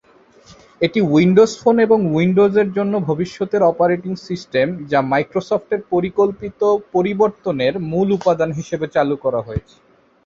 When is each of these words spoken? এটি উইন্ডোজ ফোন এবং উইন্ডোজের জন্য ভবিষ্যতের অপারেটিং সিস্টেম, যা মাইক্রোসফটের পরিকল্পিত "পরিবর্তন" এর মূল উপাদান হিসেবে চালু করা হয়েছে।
এটি 0.81 0.99
উইন্ডোজ 1.11 1.51
ফোন 1.57 1.75
এবং 1.79 1.99
উইন্ডোজের 2.11 2.67
জন্য 2.77 2.93
ভবিষ্যতের 3.09 3.61
অপারেটিং 3.63 4.13
সিস্টেম, 4.27 4.67
যা 4.91 4.99
মাইক্রোসফটের 5.11 5.81
পরিকল্পিত 5.91 6.61
"পরিবর্তন" 6.93 7.57
এর 7.67 7.75
মূল 7.91 8.07
উপাদান 8.17 8.49
হিসেবে 8.59 8.85
চালু 8.95 9.15
করা 9.23 9.39
হয়েছে। 9.47 9.75